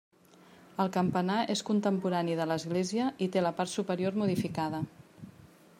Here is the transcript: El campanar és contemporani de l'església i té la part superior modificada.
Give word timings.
El 0.83 0.87
campanar 0.95 1.35
és 1.55 1.61
contemporani 1.67 2.39
de 2.41 2.49
l'església 2.53 3.11
i 3.27 3.29
té 3.37 3.45
la 3.49 3.53
part 3.61 3.73
superior 3.75 4.21
modificada. 4.23 4.83